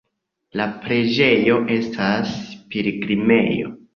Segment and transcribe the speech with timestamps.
[0.61, 2.33] La preĝejo estas
[2.75, 3.71] pilgrimejo.